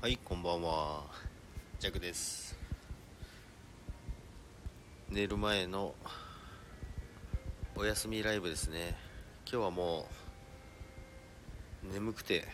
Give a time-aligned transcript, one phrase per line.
[0.00, 1.02] はいこんばんは。
[1.80, 2.56] ジャックです。
[5.10, 5.92] 寝る前の
[7.74, 8.96] お休みライブですね。
[9.44, 10.06] 今日はも
[11.90, 12.44] う眠くて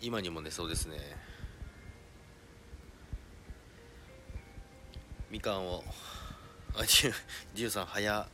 [0.00, 0.98] 今にも寝そうですね。
[5.30, 5.84] みかんを
[6.74, 7.12] あデュ
[7.54, 8.28] デュさん早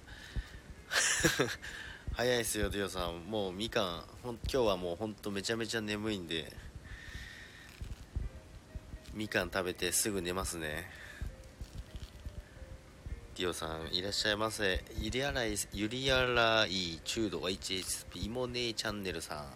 [2.16, 3.27] 早いですよデュさん。
[3.27, 6.68] もうみかんほん今日はもうほんとめちゃめちゃ眠いんで。
[9.18, 10.89] みかん食べてすぐ寝ますね。
[13.36, 14.85] ディオさんいらっしゃいませ。
[14.96, 19.46] ゆりやらいゆりやらい中度 HSP イモネチャンネルさん。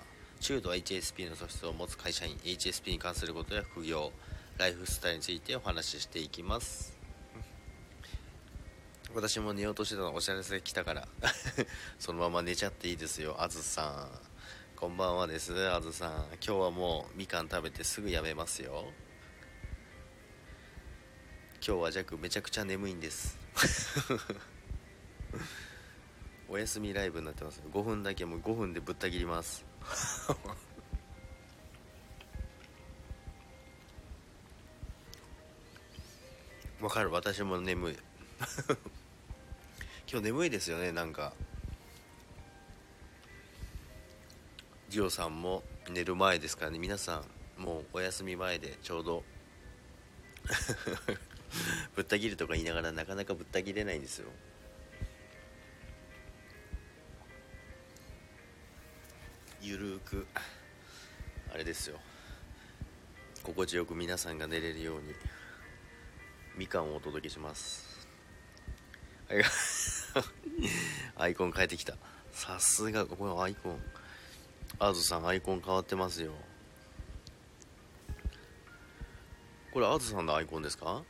[0.41, 2.35] 中度 HSP の素質を持つ会社員。
[2.39, 4.11] HSP に関することや副業。
[4.59, 6.99] ライフスタイルについてお話ししていきます。
[9.15, 11.07] 私も寝ようとしてたのお知らせ来たから。
[12.01, 14.11] そのまま寝ちゃっていいですよあずさん。
[14.75, 16.11] こんばんはですあずさん。
[16.45, 18.87] 今日はもうみかん食べてすぐやめますよ。
[21.65, 23.39] 今日はジャックめちゃくちゃ眠いんです。
[26.49, 27.63] お休みライブになってます。
[27.73, 29.65] 5分だけもう5分でぶった切ります。
[36.81, 37.13] わかる？
[37.13, 37.95] 私も眠い。
[40.11, 41.33] 今日眠いですよねなんか。
[44.89, 46.81] ジオさんも寝る前ですからね。
[46.81, 47.23] 皆さ
[47.59, 49.23] んもうお休み前でちょうど。
[51.95, 54.29] ぶった切るとか言いながらなかなかぶった切れないんですよ。
[59.61, 60.27] ゆるく
[61.53, 62.01] あれですよ。
[63.43, 65.15] 心地よく皆さんが寝れるように
[66.57, 68.07] みかんをお届けします。
[71.17, 71.97] アイコン変えてきた。
[72.33, 73.83] さすがこのアイコン。
[74.79, 76.33] アズさんアイコン変わってますよ。
[79.73, 81.03] これアズさんのアイコンですか？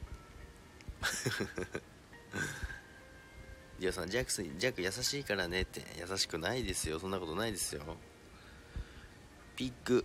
[3.81, 6.99] ディアさんジャックスジャック優しいからねって優しくないですよ。
[6.99, 7.83] そんなことないですよ。
[9.57, 10.05] ピッグ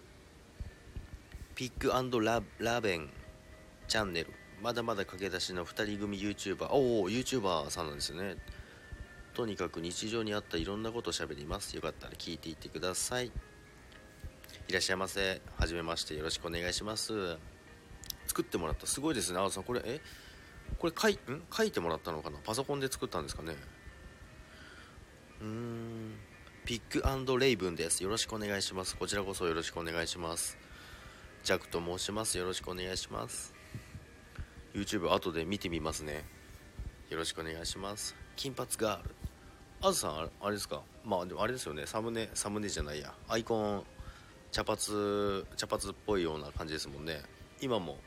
[1.56, 1.90] ピッグ
[2.22, 3.10] ララベン
[3.88, 4.34] チャンネル。
[4.62, 8.38] まだまだ駆け出しの2人組 YouTuber おお YouTuber さんなんですよね。
[9.36, 11.76] とにかく日常にあったいろんなことをしゃべります。
[11.76, 13.32] よかったら聞いていってください。
[14.68, 15.42] いらっしゃいませ。
[15.58, 16.16] はじめまして。
[16.16, 17.38] よろしくお願いします。
[18.26, 18.88] 作ってもらった。
[18.88, 19.40] すごいですね。
[19.40, 20.02] 青さんこれえ？
[20.80, 21.18] これ書いん？
[21.52, 22.38] 書いてもらったのかな？
[22.44, 23.56] パソコンで作ったんですかね？
[25.42, 26.14] うーん。
[26.66, 28.04] ピックレイブンです。
[28.04, 28.98] よろしくお願いします。
[28.98, 30.58] こちらこそよろしくお願いします。
[31.44, 32.38] ジャックと申します。
[32.38, 33.54] よろしくお願いします。
[34.74, 36.26] YouTube 後で見てみますね。
[37.10, 38.16] よろしくお願いします。
[38.36, 39.16] 金髪ガール。
[39.82, 40.82] あずさんあれですか？
[41.06, 41.86] まあでもあれですよね。
[41.86, 43.14] サムネサムネじゃないや。
[43.30, 43.84] アイコン
[44.52, 44.78] 茶髪
[45.56, 47.22] 茶髪っぽいような感じですもんね。
[47.62, 47.98] 今も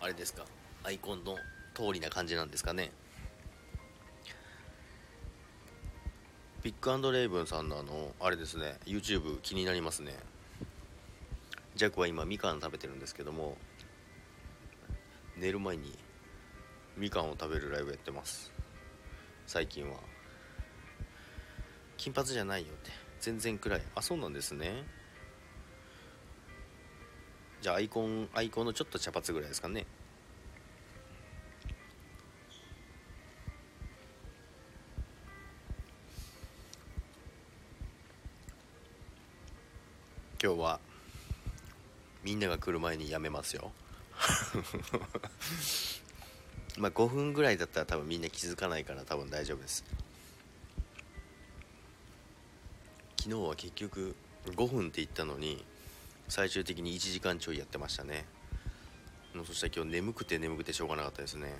[0.00, 0.44] あれですか？
[0.84, 1.36] アイコンの
[1.74, 2.92] 通りな感じなんですかね。
[6.62, 8.78] ピックレイブンさんのあのあれですね。
[8.86, 10.14] YouTube 気になりますね。
[11.76, 13.58] ジャックは今みかん食べてるんですけども
[15.36, 15.92] 寝る前に
[16.96, 18.52] みかんを食べるライブやってます。
[19.46, 19.98] 最近は。
[21.96, 22.90] 金髪じゃないよって。
[23.20, 23.82] 全然暗い。
[23.94, 24.84] あそうなんですね。
[27.60, 29.86] じゃあアイコンアイコンのちょっと茶髪ぐらいですかね。
[42.24, 43.72] みんなが来る前にやめますよ。
[46.78, 49.84] まあ5分ぐらいだったら多分みんな気づかないから多分大丈夫です。
[53.18, 55.64] 昨日は結局5分って言ったのに
[56.28, 58.26] 最終的に1時間ちょいやってましたね。
[59.46, 61.54] そしたら今日眠くて眠くてしょうがなかったですね。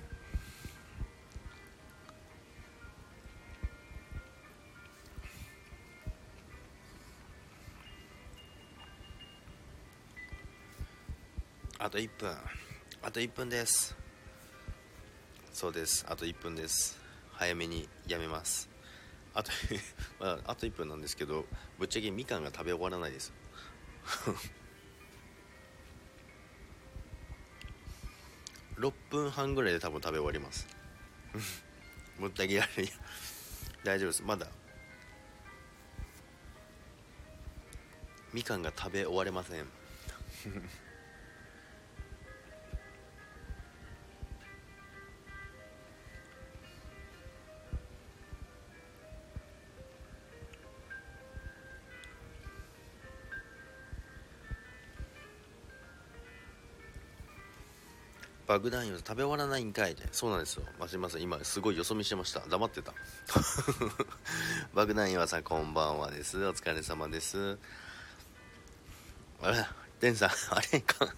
[11.85, 12.35] あと1分。
[13.03, 13.95] あと1分です。
[15.53, 16.03] そうです。
[16.09, 16.99] あと1分です。
[17.33, 18.67] 早めにやめます。
[19.35, 19.51] あと
[20.19, 21.45] まあ、あと1分なんですけど
[21.77, 23.31] ぶっちゃけみかんが食べ終わらないです。
[28.77, 30.67] 6分半ぐらいで多分食べ終わります。
[32.19, 32.71] ぶっちゃけやる
[33.83, 34.23] 大丈夫です。
[34.23, 34.47] まだ。
[38.33, 39.67] みかんが食べ終われません。
[58.47, 60.63] 爆弾よ食べ終わらないんかいでそうなんですよ。
[60.79, 61.21] ますいません。
[61.23, 62.41] 今すごいよそ見してました。
[62.47, 62.93] 黙ってた。
[64.75, 66.45] 爆弾岩さんこんばんはです。
[66.45, 67.57] お疲れ様です。
[69.41, 69.65] あれ
[69.99, 71.11] デンさん あれか。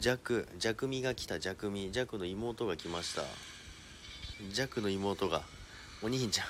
[0.00, 1.38] 弱弱味が来た。
[1.38, 1.92] 弱味。
[1.92, 3.22] 弱の妹が来ました。
[4.52, 5.44] 弱の妹が。
[6.02, 6.46] お兄ちゃん。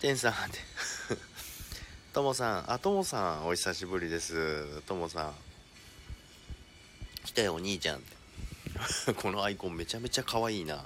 [0.00, 0.58] 天さんって。
[2.12, 2.72] ともさん。
[2.72, 4.82] あともさんお久しぶりです。
[4.82, 5.34] ともさん。
[7.24, 8.19] 来たよお兄ちゃんって。
[9.16, 10.84] このアイコンめちゃめちゃ可愛いな。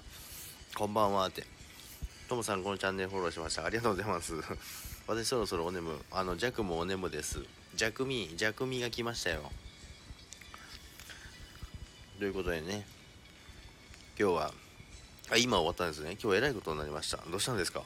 [0.75, 1.47] こんばんはって。
[2.29, 3.65] ともさんこのチャンネルフォローしました。
[3.65, 4.35] ありがとうございます。
[5.07, 7.45] 私そろそろお眠あの弱もお眠です。
[7.77, 9.53] 弱味弱味が来ましたよ。
[12.19, 12.87] ということでね。
[14.19, 14.55] 今日は
[15.31, 16.17] あ今終わったんですね。
[16.21, 17.19] 今日えらいことになりました。
[17.19, 17.83] どうしたんですか？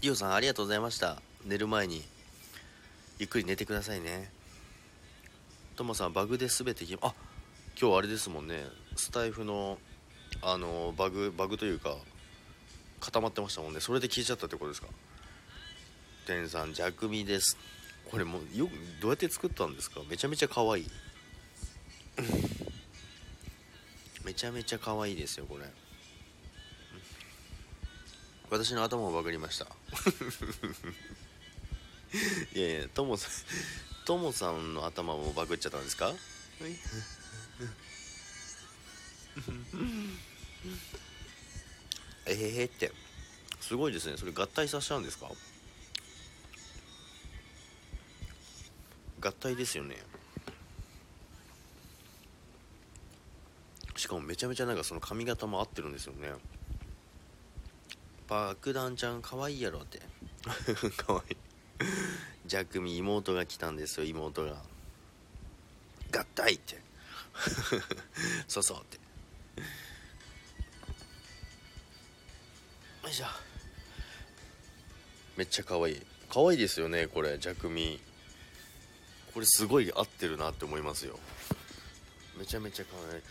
[0.00, 1.22] リオさんありがとうございました。
[1.44, 2.04] 寝る前に
[3.18, 4.33] ゆっくり寝てくださいね。
[5.76, 7.12] トモさんバグで全てあ
[7.80, 8.64] 今日あれですもんね。
[8.94, 9.78] スタイフの
[10.40, 11.96] あのバグバグというか
[13.00, 13.80] 固まってましたもんね。
[13.80, 14.86] それで消えちゃったってことですか？
[16.26, 17.56] 天さん弱味です。
[18.08, 18.70] これもうよく
[19.02, 20.00] どうやって作ったんですか？
[20.08, 20.86] めちゃめちゃ可愛い。
[24.24, 25.64] めちゃめちゃ可愛いですよこれ。
[28.48, 29.66] 私の頭もバグりました。
[32.54, 33.32] いやいやともさん
[34.04, 36.12] ともさんの頭もバグっちゃったんですか？
[42.26, 42.92] えへへって。
[43.60, 44.16] すごいですね。
[44.16, 45.28] それ合体させちゃうんですか？
[49.20, 49.96] 合体ですよね。
[53.96, 56.28] しかもめちゃめちゃなんかその髪型も合ってるんですよね。
[58.28, 60.00] 爆弾ちゃん可愛いやろって。
[60.96, 61.36] 可愛い
[62.46, 64.56] ジャクミ妹が来たんですよ妹が。
[66.12, 66.78] 合体って。
[68.46, 68.96] そうそうって。
[73.04, 73.26] よいしょ。
[75.36, 76.02] めっちゃ可愛い。
[76.30, 77.38] 可愛いですよねこれ。
[77.38, 78.00] ジャクミ
[79.32, 81.18] これすごい合ってるなって思いますよ。
[82.38, 83.22] めちゃめちゃ可愛い。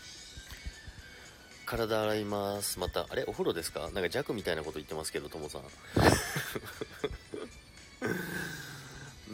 [1.66, 2.78] 体洗います。
[2.78, 3.24] またあれ？
[3.24, 3.88] お風呂ですか？
[3.92, 5.62] なんか弱みたいなこと言ってますけどともさん。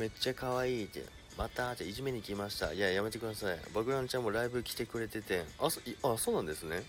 [0.00, 1.05] めっちゃ可愛いって。
[1.37, 2.73] またじゃいじめに来ました。
[2.73, 3.58] いややめてください。
[3.75, 5.44] バグランちゃんもライブ来てくれてて。
[5.58, 6.85] あそあそうなんですね。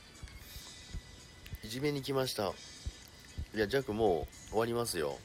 [1.61, 2.53] いじめに来ました。
[3.53, 5.17] いやジャックもう終わりますよ。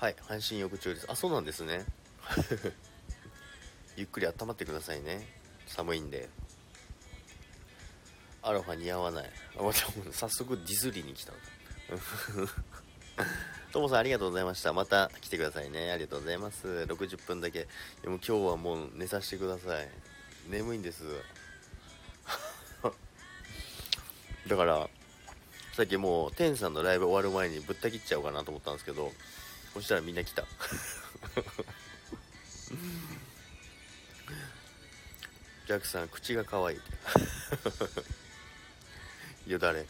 [0.00, 1.06] はい半身浴中です。
[1.10, 1.84] あそうなんですね。
[3.96, 5.26] ゆっくり温まってくださいね。
[5.66, 6.30] 寒いんで。
[8.40, 9.30] アロハ似合わない。
[9.58, 9.80] あまた
[10.10, 11.34] 早速ディズリーに来た。
[13.72, 14.74] ともさんありがとうございました。
[14.74, 15.90] また来てくださいね。
[15.92, 16.68] ありがとうございます。
[16.68, 17.66] 60分だけ。
[18.02, 19.88] でも今日はもう寝させてください。
[20.50, 21.04] 眠いんです。
[24.46, 24.90] だから
[25.72, 29.10] さっきもう天さんのライブ終わる前にぶった切っちゃおうかなと思ったんですけど
[29.72, 30.44] そしたらみんな来た。
[35.66, 36.78] ジャックさん口が可愛い。
[39.46, 39.86] よだれ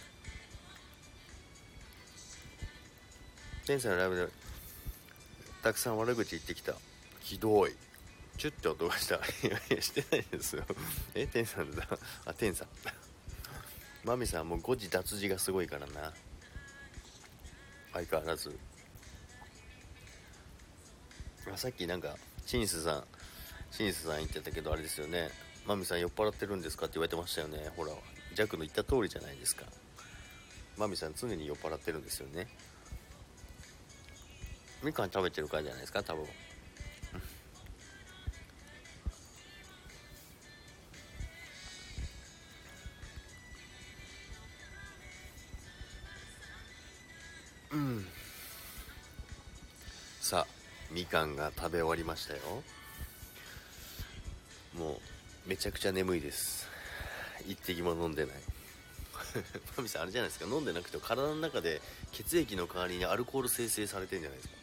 [3.66, 4.26] 天さんのライブで
[5.62, 6.74] たくさん悪口言ってきた。
[7.20, 7.72] ひどい。
[8.36, 9.16] チュッて音がした。
[9.46, 10.64] いやいやしてないですよ。
[11.14, 11.86] え天さんだ。
[12.24, 12.68] あ天さん。
[14.04, 16.12] マミさんもう誤字脱字がすごいからな。
[17.92, 18.58] 相変わらず。
[21.52, 22.16] あさっきなんか
[22.46, 23.06] シンスさん
[23.70, 25.30] シンスさん言ってたけどあれですよね。
[25.66, 27.70] マミさん酔っ払ってるんですかって言われてましたよね。
[27.76, 27.92] ほら
[28.34, 29.64] ジャックの言った通りじゃないですか。
[30.76, 32.48] マミさん常に酔っ払ってるんですよね。
[34.82, 36.24] みかん食べてるからじゃないですか多分。
[47.72, 48.04] うん。
[50.20, 50.46] さあ
[50.90, 52.40] みかんが食べ終わりましたよ。
[54.76, 55.00] も
[55.46, 56.68] うめちゃくちゃ眠いです。
[57.46, 58.34] 一滴も飲んでない。
[59.76, 60.46] マミさんあれじゃないですか。
[60.46, 64.61] 飲んでなくても体の中で血液の代わりにアルコール生成されてるんじゃないですか。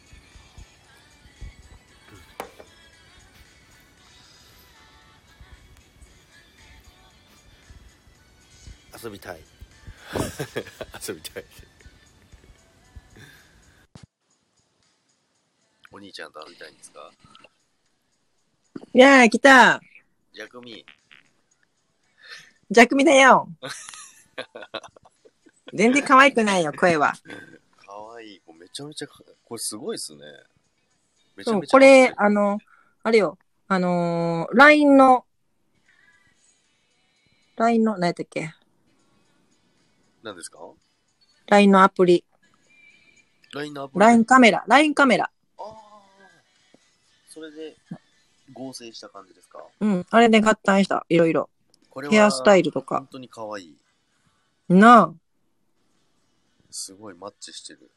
[9.02, 9.40] 遊びたい。
[11.08, 11.44] 遊びたい。
[15.92, 17.10] お兄ちゃんと遊びたいんですか？
[18.92, 19.80] いやー、来た。
[20.34, 20.84] 逆に
[22.70, 23.48] 弱味だよ。
[25.74, 27.14] 全然可愛くないよ、声は。
[27.76, 28.40] かわい。
[28.58, 30.20] めちゃめちゃかこれすごいっすね。
[31.36, 32.58] めちそう、ゃめちゃこれ、あの、
[33.02, 33.38] あれよ。
[33.68, 35.26] あのー、LINE の、
[37.56, 38.54] LINE の、何やったっけ？
[40.22, 40.58] 何ですか
[41.46, 42.24] ?LINE のアプリ。
[43.54, 44.64] ?LINE のアプリ LINE カメラ。
[44.68, 45.30] LINE カメラ。
[45.58, 46.02] ああ。
[47.28, 47.76] それで
[48.52, 49.64] 合成した感じですか？
[49.80, 50.06] うん。
[50.10, 51.04] あれで合体した。
[51.08, 51.48] いろいろ。
[51.88, 53.06] これはヘアスタイルとか本。
[53.12, 53.76] 当に可愛い。
[54.68, 55.12] なあ。
[56.70, 57.90] すごいマッチしてる。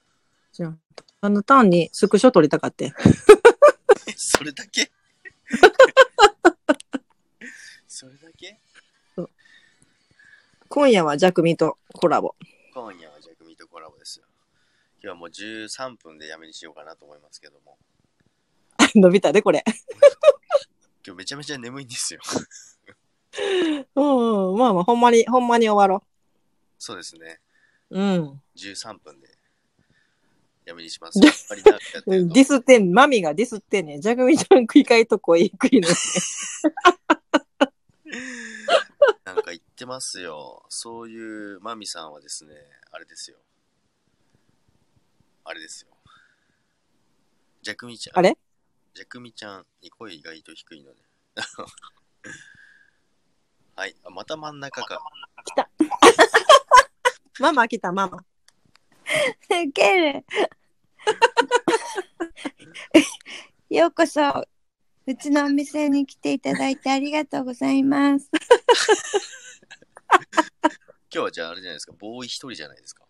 [0.51, 0.77] じゃあ、
[1.22, 2.94] あの、単にスクショ撮りたかって。
[4.08, 4.92] え、 それだけ？
[7.88, 8.60] それだけ？
[10.75, 12.34] 今夜はジャクミとコラボ。
[12.74, 14.25] 今夜はジャクミとコラボですよ。
[14.96, 17.77] 今日はもう13分でやめにしようかなと思いますけども。
[18.96, 19.63] 伸びたで、これ。
[21.06, 22.22] 今日めちゃめちゃ眠いんですよ。
[23.94, 24.58] うんうん。
[24.58, 26.03] まあまあ、ほんまに、ほんまに終わろ
[26.80, 27.39] そうですね。
[27.92, 28.00] う。
[28.00, 28.42] うん。
[28.56, 29.30] 13分で
[30.65, 31.24] やめにします。
[31.24, 34.01] やっぱり長くやってると ディスってん、マミがディスってんねん。
[34.01, 35.89] ジャクミちゃん食い替えとこいい食いの。
[39.74, 40.63] ってますよ。
[40.70, 42.53] そういうマミさんはですね、
[42.92, 43.38] あれですよ。
[45.44, 45.89] あれですよ。
[47.63, 48.20] ジャクミちゃん。
[48.20, 48.38] あれ？
[48.94, 49.65] ジャクミちゃん、
[49.98, 51.01] 声意外と低いので。
[53.75, 53.96] はい。
[54.06, 55.01] あまた真ん中か。
[57.39, 58.18] ママ来た、ママ。
[58.20, 58.24] ウ
[59.74, 60.24] ケる。
[63.75, 64.46] ようこそ、
[65.08, 68.30] うちのお店に来ていただいてありがとうございます。
[71.13, 71.93] 今日はじゃああれじゃないですか。
[72.00, 73.03] ボーイ一人じゃないですか。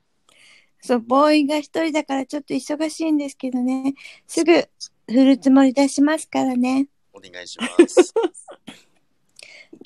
[0.82, 3.94] そう、ボーイが一人だからちょっと忙しいんですけどね。
[4.28, 4.68] すぐ
[5.08, 6.90] 振るつもり出しますからね。
[7.14, 8.14] お願いします。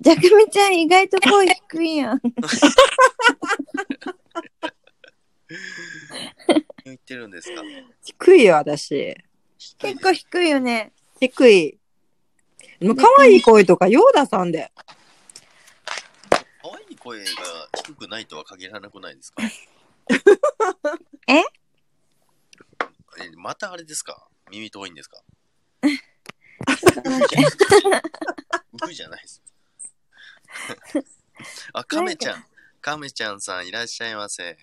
[0.01, 2.21] ジャクミちゃん意外と声低いやん。
[2.23, 2.31] 何
[6.85, 7.61] 言ってるんですか？
[8.03, 9.15] 低いよ、私。
[9.77, 10.91] 結構低いよね。
[11.19, 11.77] 低い。
[12.81, 14.71] もう可愛い声とか、ヨーダさんで。
[17.07, 17.25] 声が
[17.85, 19.41] 低くないとは限らなくないですか？
[21.27, 21.39] え？
[21.39, 21.43] え
[23.37, 24.27] またあれですか？
[24.51, 25.21] 耳遠いんですか？
[25.83, 25.87] う
[28.85, 29.41] ふ じゃないです。
[31.71, 32.45] あ、カメちゃん。
[32.81, 34.57] カメちゃんさんいらっしゃいませ。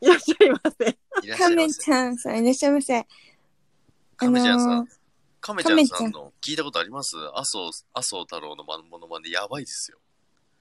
[0.00, 0.98] いらっしゃいませ。
[1.22, 1.82] いらっしカメゃいませ。
[1.82, 3.06] ちゃんさんいらっしゃいませ。
[4.16, 4.72] カメちゃんさん。
[4.72, 4.88] あのー
[5.40, 7.16] カメちゃんさんの聞いたことあります？
[7.34, 9.98] 麻生、麻生太郎のものまねやばいですよ。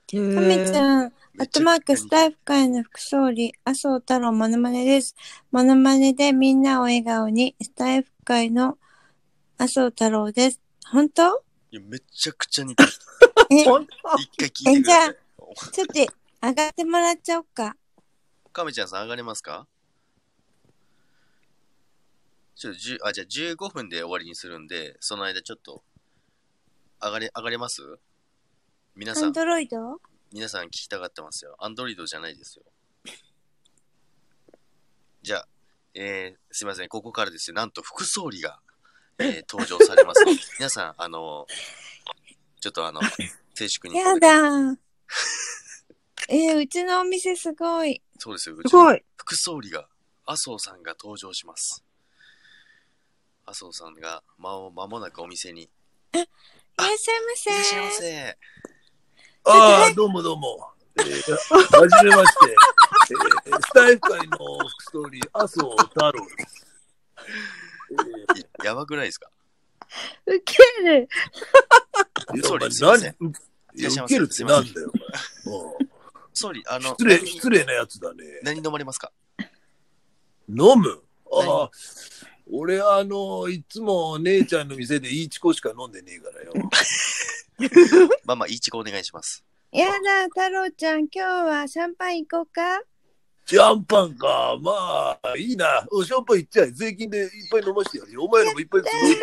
[0.05, 1.09] カカメちゃん、ア
[1.43, 5.15] ットマークスタイイフ会の副総理、麻生太郎モノマネです。
[5.51, 8.77] モノマネでみんなを笑顔に、スタイフ会の
[9.57, 10.59] 麻生太郎です。
[10.91, 11.43] 本当？
[11.71, 12.89] いやめちゃくちゃ似てる。
[13.49, 13.87] え、本
[14.19, 15.15] 一回聞いてください。
[15.71, 15.93] ちょっと
[16.47, 17.75] 上がってもらっちゃおうか。
[18.51, 19.65] カメちゃんさん上がれますか？
[22.55, 25.81] ちょっと10あ、じゃあ15分で終わりにするんで、その間ちょっと、
[27.01, 27.81] 上がれ、上がれます？
[28.95, 29.99] 皆さん、アンドロイド？
[30.31, 31.55] 皆さん聞きたがってますよ。
[31.59, 32.63] アンドロイドじゃないですよ。
[35.23, 35.47] じゃあ、
[35.95, 37.55] えー、すいません、ここからですよ。
[37.55, 38.59] なんと副総理が、
[39.17, 40.23] えー 登場されます。
[40.59, 41.47] 皆さん、あの
[42.61, 43.01] ちょっとあの、
[43.55, 43.97] 静粛に。
[43.97, 44.77] やだ。
[46.29, 48.01] えー、うちのお店すごい。
[48.19, 48.55] そうですよ。
[48.55, 49.03] うちのすごい。
[49.17, 49.89] 副総理が、
[50.25, 51.83] 麻生さんが登場します。
[53.45, 55.63] 麻生さんが、まも間もなくお店に。
[55.63, 55.69] い
[56.13, 57.49] らっしゃいませ。
[57.49, 58.37] いらっしゃいませ。
[59.45, 60.69] ああ、どうもどうも。
[60.97, 62.55] えー、はじめまして。
[63.45, 66.65] えー、スタイフ界の副総理、麻生太郎です。
[68.37, 69.29] えいやばくないですか？
[70.27, 71.09] ウケる。
[72.31, 73.13] ー、いや総理お前何いや、
[73.75, 74.91] いらっしゃいませ受けるってなんだよ、
[75.45, 75.57] お前。
[75.59, 75.77] も
[76.33, 78.23] 総理、あの、う失礼、何失礼なやつだね。
[78.43, 79.11] 何飲まれますか？
[80.47, 81.01] 飲む？
[81.33, 81.71] ああ、
[82.51, 86.53] 俺あの、いつも姉ちゃんの店でイーチコしか飲んでねえからよ。
[88.25, 89.43] まあまあ、いいちごお願いします。
[89.71, 92.81] やだ、太郎ちゃん、今日はシャンパン行こうか？
[93.45, 94.57] シャンパンか。
[94.61, 95.85] まあ、いいな。
[95.91, 96.71] おシャンパンいっちゃえ。
[96.71, 98.23] 税金でいっぱい飲ましてやるよ。
[98.23, 99.15] お前らもいっぱい飲め。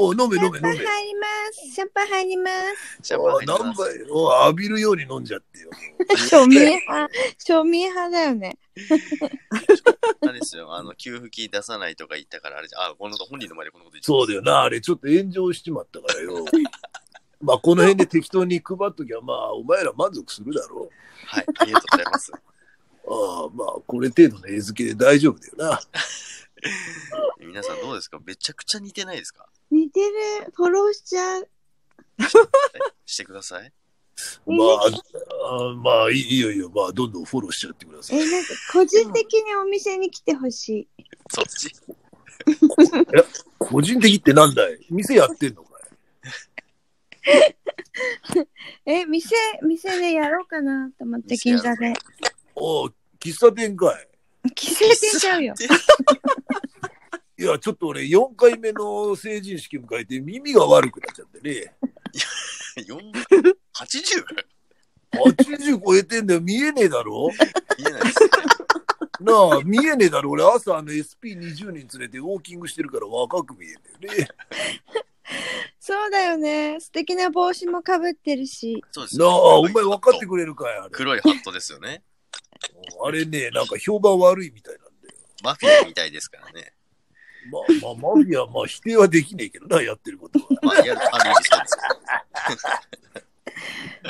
[0.00, 0.76] お、飲め飲め飲め。
[0.76, 1.74] シャンパン入ります。
[1.74, 2.98] シャンパン入ります。
[3.02, 3.62] シャンパンお入ります。
[3.64, 5.70] 何杯お浴びるように飲んじゃってよ。
[6.30, 7.10] 庶民派、
[7.44, 8.58] 庶民派だよね。
[10.20, 14.62] あれですよ、あの、給付金出さないとか言ったから、あれじゃ、あ、この本人の前でこのこと言ってそうだよな。
[14.62, 16.44] あれちょっと炎上しちまったからよ。
[17.40, 20.90] まあ、この辺で適当に配っときゃ、まあ、お前ら満足するだろ
[21.26, 22.32] はい、ありがとうございます。
[22.32, 22.34] う。
[23.10, 25.80] ああ、まあ、これ程度の絵付けで大丈夫だよな。
[27.38, 28.18] 皆さんどうですか？
[28.24, 29.48] めちゃくちゃ似てないですか？
[29.88, 30.52] 似てる。
[30.54, 31.48] フォローしちゃう。
[32.20, 32.24] え
[33.06, 33.72] してください。
[34.46, 34.86] まあ、
[35.60, 36.70] あまあ、いいよいいよ。
[36.74, 38.18] まあ、どんどんフォローしちゃってください。
[38.18, 40.88] え、なんか個人的にお店に来てほしい。
[41.30, 41.72] そっち？
[43.58, 44.78] 個人的ってなんだい？
[44.90, 45.82] 店やってんのかい？
[48.90, 51.94] え、店、店でやろうかなと思って、銀座で。
[52.54, 54.08] おう喫茶店かい。
[54.56, 55.54] 規制店ちゃうよ。
[57.38, 61.72] いや、ちょっと俺、4回目の成人式迎えて耳が悪くなっちゃってね。
[62.76, 62.98] 4
[63.76, 64.24] 80?
[65.12, 66.40] 80超えてんだよ。
[66.40, 67.30] 見えねえだろ？
[67.78, 68.30] 見えないですね。
[69.20, 70.30] なあ、見えねえだろ？
[70.30, 74.28] 俺、朝あの SP20 人連れてウォーキングしてるから若く見えんだよね。
[75.78, 76.78] そうだよね。
[76.80, 78.82] 素敵な帽子もかぶってるし。
[78.90, 80.90] そうですよなあ、お前分かってくれるかいあれ。
[80.90, 82.02] 黒いハットですよね。
[83.04, 85.14] あれね、なんか評判悪いみたいなんだよ。
[85.44, 86.72] マフィアみたいですからね。
[87.50, 90.46] まあ、まあ、マフィア、まあ否定はできねえけどな、やってることは。
[90.62, 91.76] まあ、やる、ある意味そうです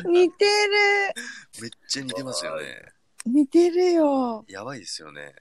[0.09, 1.63] 似てる。
[1.63, 2.93] めっちゃ似てますよね。
[3.27, 4.45] 似てるよ。
[4.49, 5.35] やばいですよね。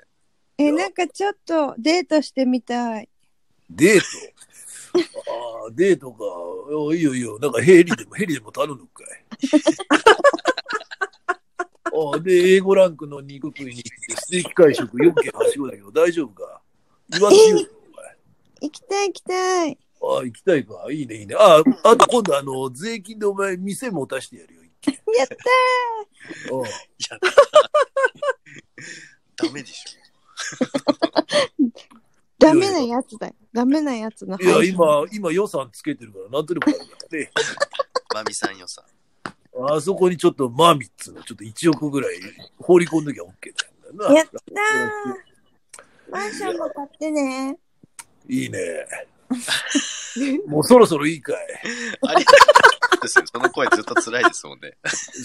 [0.58, 3.10] え、なんかちょっとデートしてみたい。
[3.70, 4.06] デート？
[4.98, 5.01] あ
[5.67, 6.24] あ、デートか。
[6.24, 7.38] おいいよいいよ。
[7.39, 9.08] なんかヘリでも、ヘリでも頼むかい。
[11.86, 16.62] ああ、で、A5 ランクの肉食いに行って、ステーキ会食4件はしごだけど、大丈夫か？
[17.10, 17.60] 言わんてよ
[18.61, 19.77] 行きたい行きたい。
[20.01, 20.85] ああ、行きたいか。
[20.91, 21.35] いいね、いいね。
[21.35, 24.93] ああ、あと今度、あの、税金でお前、店持たしてやるよ、一軒。
[25.17, 25.37] やったあ
[26.63, 26.69] あい
[27.09, 27.19] や、
[29.35, 29.83] ダメでし
[32.39, 33.35] ダメなやつだよ。
[33.51, 37.31] ダメなやつのいや、今、今予算つけてるから、なんとでもなるからね。
[37.35, 38.13] ょ。
[38.13, 38.85] マミさんよさ。
[39.69, 42.19] あそこにちょっとマーミッツのちょっと1億ぐらい
[42.59, 43.27] 放り込んどきゃ OK
[43.97, 44.15] だよな。
[44.15, 47.57] やったーマンションも買ってね。
[48.29, 48.60] いいね。
[50.48, 51.36] もうそろそろいいかい。
[52.07, 52.38] ありがと
[53.00, 53.25] うですよ。
[53.27, 54.77] その声ずっと辛いですもんね。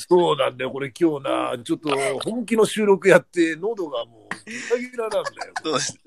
[0.09, 1.90] そうなんだよ、これ今日な、ちょっと
[2.21, 5.52] 本気の収録やって、喉がもうギラギラなんだよ。
[5.62, 5.99] そうです。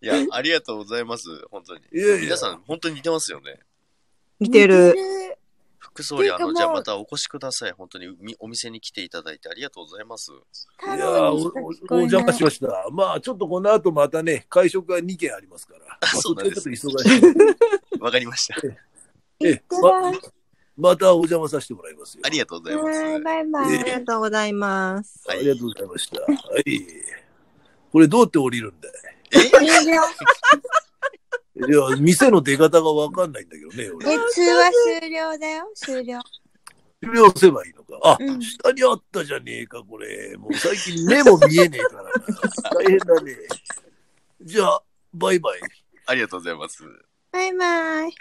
[0.00, 1.28] いや、ありがとうございます。
[1.50, 1.82] 本当に。
[1.92, 3.58] いやいや皆さん、本当に似てますよね。
[4.38, 4.94] 似てる。
[5.92, 7.72] 副総理、あの、じゃあまたお越しください。
[7.72, 10.30] 本当にみお店に来ていただいてありがとうございます。
[10.32, 10.34] い
[10.78, 11.38] 太やお
[12.00, 12.42] 邪魔し。
[12.44, 12.86] ました。
[12.92, 15.80] まあ、ちょっとこの後またね、会食が2件ありますから。
[15.80, 17.98] まあ、そうなんですそっちょっと忙しい。
[18.00, 18.54] わかりました。
[18.54, 18.60] いっ
[19.40, 20.20] てらっし
[20.76, 22.22] またお邪魔させてもらいますよ。
[22.24, 23.20] ありがとうございます。
[23.20, 23.78] バイバあイ。
[23.84, 25.22] りがとうございます。
[25.26, 26.20] はいありがとうございました。
[26.22, 26.28] は
[26.64, 26.82] い。
[27.92, 29.50] これどうやって降りるんだい？
[29.50, 30.00] 終了
[31.68, 34.06] いや、店の出方がわかんないんだけどね、え、俺。
[34.30, 35.70] 通話終了だよ？
[35.74, 36.20] 終了。
[37.02, 37.98] 終了すればいいのか。
[38.02, 40.36] あ、うん下にあったじゃねえか、これ。
[40.36, 42.10] もう最近目も見えねえからな。
[42.74, 43.36] 大変だね。
[44.42, 44.82] じゃあ、
[45.14, 45.60] バイバイ。
[46.06, 46.82] ありがとうございます。
[47.32, 48.14] バイバイ。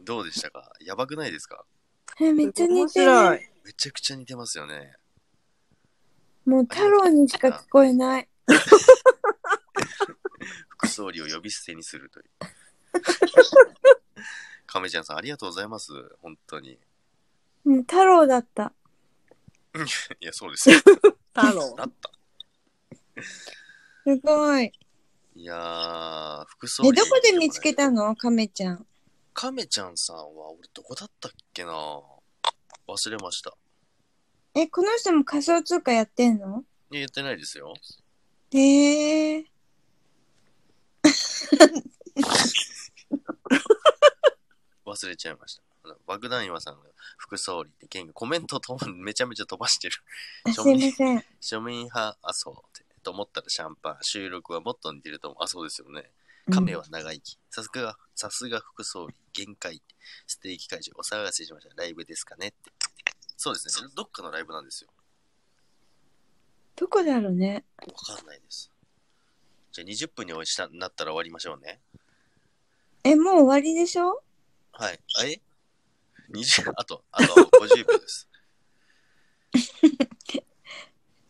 [0.00, 0.72] どうでしたか？
[0.80, 1.64] やばくないですか？
[2.20, 3.10] えめっちゃ似面てる。
[3.10, 3.40] 白い。
[3.64, 4.94] めちゃくちゃ似てますよね。
[6.46, 8.28] もう太郎にしか聞こえない。
[10.78, 12.26] 副総理を呼び捨てにするという。
[14.66, 15.92] 亀ちゃんさん、ありがとうございます。
[16.20, 16.78] 本当に。
[17.64, 18.72] もう太郎だった。
[20.20, 20.78] いや、そうですよ。
[21.34, 21.74] 太郎。
[21.76, 22.10] なった。
[24.04, 24.72] すごい。
[25.34, 26.84] いやー、副総。
[26.84, 28.14] どこで見つけたの？
[28.14, 28.86] 亀ちゃん。
[29.34, 31.72] 亀ちゃんさんは、俺どこだったっけな？
[32.86, 33.56] 忘れました。
[34.54, 36.64] え、この人も仮想通貨やってんの？
[36.90, 37.74] いや、やってないですよ。
[38.52, 39.44] へえ。
[44.84, 45.62] 忘れちゃいました。
[45.84, 46.80] あの爆弾岩さんが
[47.16, 49.96] 副総理って県がコメントとめちゃめちゃ飛ばしてる。
[50.44, 51.24] あすいません。
[51.40, 52.84] 庶民派、あ、そうって。
[53.02, 53.98] と思ったらシャンパン。
[54.02, 55.44] 収録はもっと似てると思う。
[55.44, 56.10] あ、そうですよね。
[56.50, 57.38] 亀は長生き。
[57.50, 59.14] さすが、さすが副総理。
[59.32, 59.82] 限界。
[60.26, 60.92] ステーキ会場。
[60.96, 61.74] お騒がせしました。
[61.76, 62.72] ライブですかねって。
[63.36, 63.88] そうですね。
[63.94, 64.90] どっかのライブなんですよ。
[66.76, 67.64] どこだろうね。
[67.86, 68.70] わかんないです。
[69.78, 71.80] じゃあ20分にしたなったら終わりましょうね。
[73.04, 74.22] え、もう終わりでしょ？
[74.72, 74.98] はい。
[75.20, 75.40] あえ
[76.32, 78.28] ?20、あと、あと50秒です。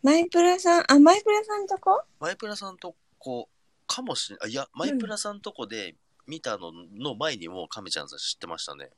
[0.02, 2.02] マイプラさん、あ、マイプラさんとこ？
[2.20, 3.50] マイプラさんとこ、
[3.86, 5.94] かもしれあ、いや、マイプラさんとこで
[6.26, 8.90] 見たのの前にもう亀ちゃんさん知ってましたね。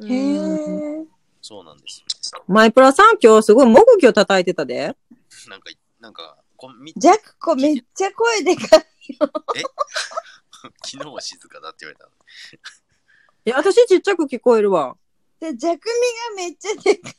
[0.00, 0.38] へえ。
[1.40, 2.04] そうなんです。
[2.48, 4.96] マイプラさん今日すごい木魚叩いてたで。
[5.48, 8.86] なんか、なんか、こみジャックコめっちゃ声でかい。
[10.84, 12.10] 昨日は静かだって言われたの。
[13.44, 14.96] いや、私ちっちゃく聞こえるわ。
[15.38, 15.88] で、ジャク
[16.34, 17.12] ミがめっちゃでかい。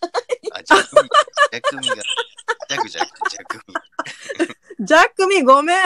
[0.51, 1.09] あ、ジャクミ、
[1.51, 4.85] ジャクミが、ジャクじゃなくてジャクミ。
[4.85, 5.77] ジャックミごめん。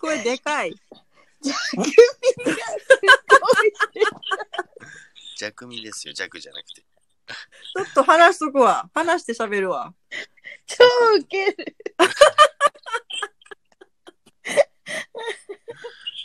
[0.00, 0.74] 声でかい。
[1.40, 1.96] ジャクミがす
[3.30, 3.72] ごい。
[5.36, 6.82] ジャクミですよ、ジャクじゃなくて。
[6.82, 8.90] ちょっと話しとくわ。
[8.94, 9.94] 話して喋るわ。
[10.78, 10.84] 超
[11.18, 11.76] ウケる。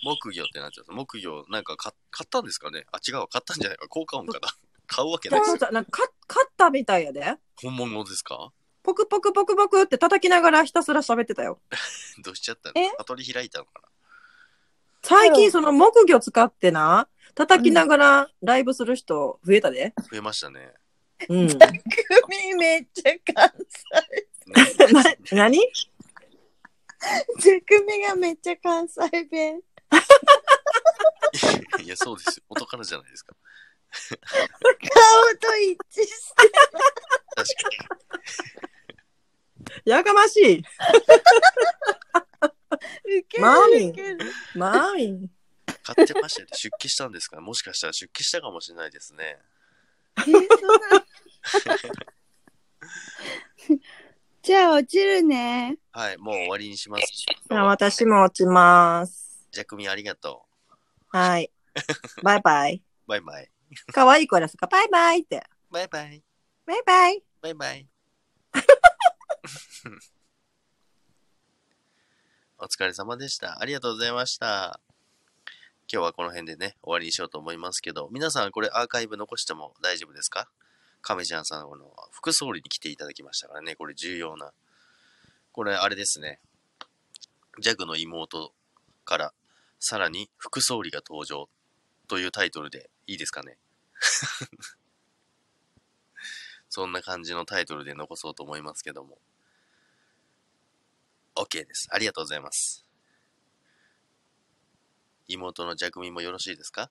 [0.03, 0.93] 木木魚ってなっちゃう。
[0.93, 2.85] 木魚、なんか買買ったんですかね？
[2.91, 3.27] あ、違うわ。
[3.27, 3.87] 買ったんじゃないか。
[3.87, 4.49] 効果音かな。
[4.85, 7.35] 買うわけないですなんかか勝ったみたいやで。
[7.61, 8.51] 本物ですか？
[8.83, 11.61] ポクポクポクポクって叩きながらひたすら喋ってたよ。
[12.23, 12.81] どうしちゃったの？
[12.81, 12.89] え？
[12.97, 13.87] 悟り開いたのかな？
[15.01, 19.93] 最近その木魚使ってな、叩きながらライブする人増えたで。
[20.11, 20.73] 増えましたね。
[21.29, 21.47] うん。
[21.47, 23.65] 首めっちゃ関ね
[24.47, 25.59] な、 何？
[27.37, 27.61] 西。
[27.61, 29.61] 組がめっちゃ関西弁。
[31.83, 32.43] いや、そうですよ。
[32.49, 33.35] 元からじゃないですか。
[33.91, 34.69] 顔
[35.39, 36.49] と一致して。
[37.35, 37.47] 確
[38.11, 38.19] か
[39.85, 40.59] やかましい。
[40.59, 40.63] ウ
[43.27, 44.19] ケるマミウケる
[44.55, 45.11] マミー。
[45.11, 45.29] に。
[45.83, 46.55] 買ってましたよね。
[46.55, 49.39] 出家したんですかもしかしたら出家したかもしれないですね。
[50.17, 51.05] えーそんな
[54.43, 55.77] じゃあ落ちるね。
[55.93, 57.25] はい、もう終わりにします。
[57.49, 59.47] あ私も落ちます。
[59.53, 60.43] じゃくみありがと
[61.07, 61.49] はい。
[62.21, 62.75] バイバイ。
[62.75, 62.81] う。
[63.07, 63.49] バイバイ。
[63.93, 65.41] 可愛い声ですかバイバイって。
[65.71, 66.21] バイバイ。
[66.65, 67.23] バイバイ。
[67.41, 67.87] バイバイ。
[72.59, 73.61] お疲れ様でした。
[73.61, 74.81] ありがとうございました。
[75.89, 80.49] 今日はこの辺でね、終わりにしようと思いますけど、皆さんこれアーカイブ残しても大丈夫ですか？
[81.03, 84.51] 亀ちゃんさんの副総理に来ていただきましたからね、これ重要な。
[85.51, 86.39] これあれですね。
[87.59, 88.53] ジャグの妹
[89.05, 89.33] から
[89.79, 91.49] さらに副総理が登場
[92.07, 93.57] というタイトルでいいですかね。
[96.69, 99.19] そんな感じのタイトルで残そうと思いますけども。
[101.35, 101.89] OK です。
[101.91, 102.85] ありがとうございます。
[105.27, 106.89] 妹の弱みもよろしいですか？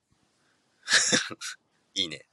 [1.95, 2.29] いいね。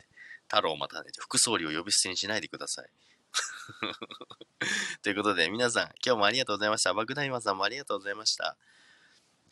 [0.50, 1.12] 太郎またね。
[1.20, 2.90] 副総理を呼び捨てにしないでください。
[5.04, 6.94] ということで、皆さん、今日もありがとうございました。
[6.94, 8.58] 爆弾岩さんもありがとうございました。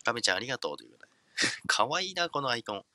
[0.03, 1.11] 亀ちゃんありがとうということで。
[1.67, 2.85] かわいいな、このアイコン。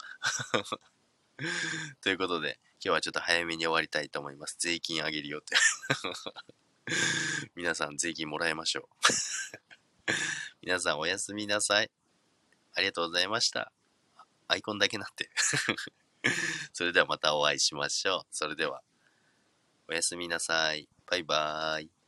[2.02, 4.56] ということで、今日はちょっと早めに終わりたいと思います。
[4.58, 5.56] 税金あげるよって。
[7.54, 8.86] 皆さん、税金もらいましょう。
[10.60, 11.90] 皆さん、おやすみなさい。
[12.74, 13.72] ありがとうございました。
[14.48, 15.30] アイコンだけなって。
[16.72, 18.22] それではまたお会いしましょう。
[18.30, 18.82] それでは、
[19.88, 20.88] おやすみなさい。
[21.06, 22.01] バイバーイ。